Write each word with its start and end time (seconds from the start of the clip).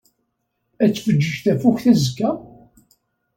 Ad 0.83 0.91
tfeǧǧeǧ 0.91 1.37
tafukt 1.45 1.85
azekka? 1.91 2.29